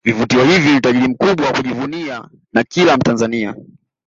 [0.05, 3.55] Vivutio hivi ni utajiri mkubwa wa kujivunia na kila Mtanzania